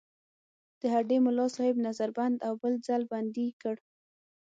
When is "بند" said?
2.17-2.35